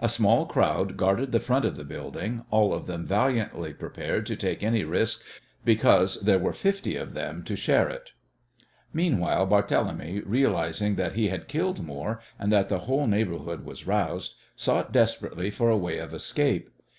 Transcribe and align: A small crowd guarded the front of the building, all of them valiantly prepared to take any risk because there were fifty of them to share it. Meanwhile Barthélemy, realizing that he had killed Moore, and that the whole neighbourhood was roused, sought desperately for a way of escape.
A 0.00 0.08
small 0.08 0.46
crowd 0.46 0.96
guarded 0.96 1.32
the 1.32 1.38
front 1.38 1.66
of 1.66 1.76
the 1.76 1.84
building, 1.84 2.46
all 2.50 2.72
of 2.72 2.86
them 2.86 3.04
valiantly 3.04 3.74
prepared 3.74 4.24
to 4.24 4.34
take 4.34 4.62
any 4.62 4.84
risk 4.84 5.20
because 5.66 6.18
there 6.22 6.38
were 6.38 6.54
fifty 6.54 6.96
of 6.96 7.12
them 7.12 7.42
to 7.42 7.54
share 7.56 7.90
it. 7.90 8.12
Meanwhile 8.94 9.46
Barthélemy, 9.46 10.22
realizing 10.24 10.94
that 10.94 11.12
he 11.12 11.28
had 11.28 11.46
killed 11.46 11.84
Moore, 11.84 12.22
and 12.38 12.50
that 12.50 12.70
the 12.70 12.78
whole 12.88 13.06
neighbourhood 13.06 13.66
was 13.66 13.86
roused, 13.86 14.36
sought 14.56 14.92
desperately 14.92 15.50
for 15.50 15.68
a 15.68 15.76
way 15.76 15.98
of 15.98 16.14
escape. 16.14 16.70